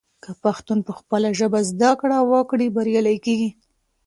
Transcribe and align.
که 0.23 0.31
پښتون 0.43 0.79
پخپله 0.87 1.29
ژبه 1.39 1.59
زده 1.69 1.91
کړه 2.01 2.17
وکړي، 2.31 2.67
بریالی 2.75 3.17
کیږي. 3.25 3.49